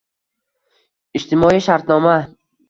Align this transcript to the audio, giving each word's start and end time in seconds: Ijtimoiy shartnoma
Ijtimoiy 1.19 1.61
shartnoma 1.67 2.17